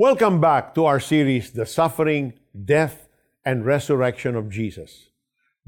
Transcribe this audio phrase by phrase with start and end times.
[0.00, 3.06] Welcome back to our series, The Suffering, Death,
[3.44, 5.10] and Resurrection of Jesus.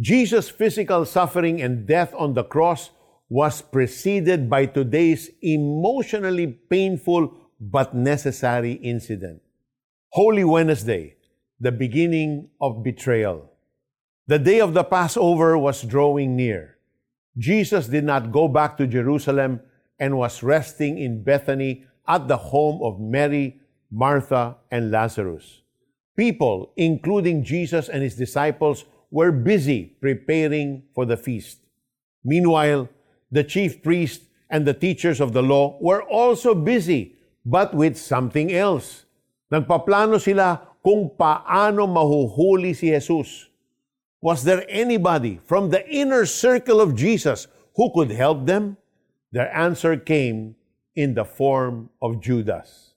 [0.00, 2.92] Jesus' physical suffering and death on the cross
[3.28, 9.42] was preceded by today's emotionally painful but necessary incident.
[10.12, 11.16] Holy Wednesday,
[11.60, 13.52] the beginning of betrayal.
[14.28, 16.78] The day of the Passover was drawing near.
[17.36, 19.60] Jesus did not go back to Jerusalem
[19.98, 23.58] and was resting in Bethany at the home of Mary,
[23.92, 25.60] Martha, and Lazarus.
[26.16, 31.58] People, including Jesus and his disciples, were busy preparing for the feast.
[32.24, 32.88] Meanwhile,
[33.30, 38.52] the chief priests and the teachers of the law were also busy, but with something
[38.52, 39.04] else.
[39.52, 43.48] Nagpaplano sila kung paano mahuhuli si Jesus.
[44.22, 48.76] Was there anybody from the inner circle of Jesus who could help them?
[49.32, 50.56] Their answer came
[50.94, 52.91] in the form of Judas.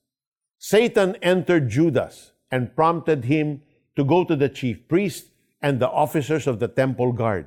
[0.67, 3.61] Satan entered Judas and prompted him
[3.95, 5.27] to go to the chief priest
[5.61, 7.45] and the officers of the temple guard.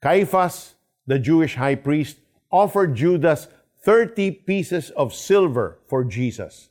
[0.00, 0.76] Caiaphas,
[1.08, 2.18] the Jewish high priest,
[2.52, 3.48] offered Judas
[3.82, 6.68] 30 pieces of silver for Jesus.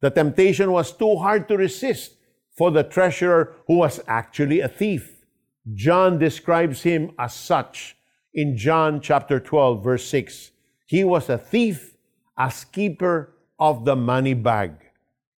[0.00, 2.12] The temptation was too hard to resist
[2.56, 5.26] for the treasurer who was actually a thief.
[5.74, 7.96] John describes him as such
[8.32, 10.52] in John chapter 12 verse 6.
[10.86, 11.96] He was a thief,
[12.38, 14.85] a keeper of the money bag.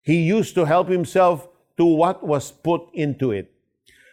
[0.08, 3.52] He used to help himself to what was put into it.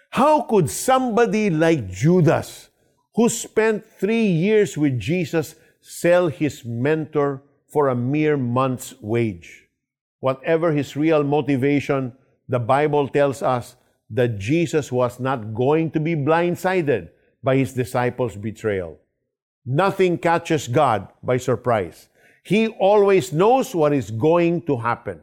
[0.09, 2.67] How could somebody like Judas,
[3.15, 9.69] who spent three years with Jesus, sell his mentor for a mere month's wage?
[10.19, 12.11] Whatever his real motivation,
[12.49, 13.77] the Bible tells us
[14.09, 17.07] that Jesus was not going to be blindsided
[17.41, 18.99] by his disciples' betrayal.
[19.65, 22.09] Nothing catches God by surprise.
[22.43, 25.21] He always knows what is going to happen.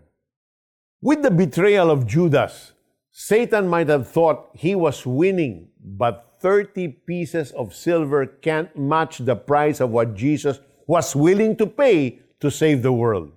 [1.03, 2.75] With the betrayal of Judas,
[3.11, 9.35] Satan might have thought he was winning, but 30 pieces of silver can't match the
[9.35, 13.33] price of what Jesus was willing to pay to save the world.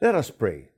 [0.00, 0.70] Let us pray.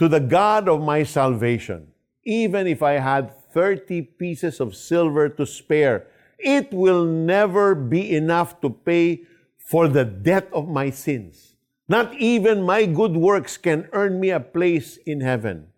[0.00, 1.88] To the God of my salvation,
[2.24, 8.60] even if I had 30 pieces of silver to spare, it will never be enough
[8.60, 9.22] to pay
[9.56, 11.56] for the debt of my sins.
[11.88, 15.68] Not even my good works can earn me a place in heaven.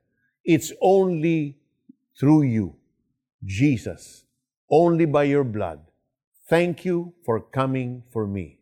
[0.44, 1.58] It's only
[2.18, 2.74] through you,
[3.44, 4.24] Jesus,
[4.68, 5.80] only by your blood.
[6.48, 8.58] Thank you for coming for me.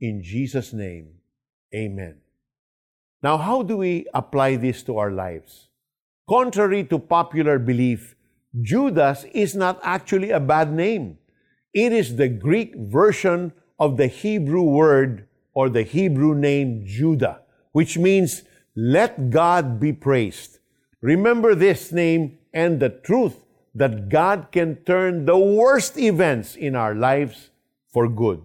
[0.00, 1.20] In Jesus' name,
[1.74, 2.16] amen.
[3.22, 5.68] Now, how do we apply this to our lives?
[6.28, 8.16] Contrary to popular belief,
[8.62, 11.18] Judas is not actually a bad name.
[11.74, 17.96] It is the Greek version of the Hebrew word or the Hebrew name Judah, which
[17.96, 18.42] means
[18.76, 20.58] let God be praised.
[21.00, 26.92] Remember this name and the truth that God can turn the worst events in our
[26.96, 27.52] lives
[27.88, 28.40] for good.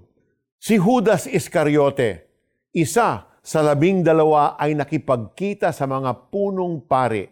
[0.59, 2.27] Si Judas Iscariote,
[2.71, 7.31] isa sa labing dalawa ay nakipagkita sa mga punong pare.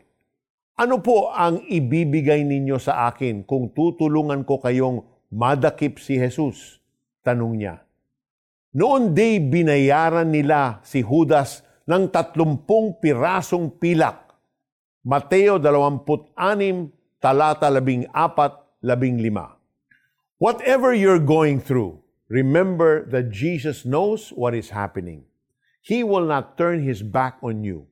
[0.75, 6.83] Ano po ang ibibigay ninyo sa akin kung tutulungan ko kayong madakip si Jesus?
[7.23, 7.84] Tanong niya.
[8.75, 14.35] Noon day binayaran nila si Judas ng tatlumpung pirasong pilak.
[15.07, 16.35] Mateo 26,
[17.23, 19.55] talata 14, 15.
[20.43, 25.23] Whatever you're going through, remember that Jesus knows what is happening.
[25.79, 27.87] He will not turn His back on you.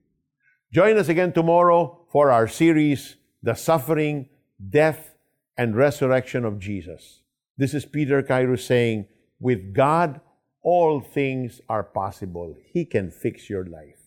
[0.76, 4.28] Join us again tomorrow for our series, The Suffering,
[4.60, 5.16] Death,
[5.56, 7.24] and Resurrection of Jesus.
[7.56, 9.08] This is Peter Cairo saying,
[9.40, 10.20] with God,
[10.64, 12.56] all things are possible.
[12.66, 14.03] He can fix your life.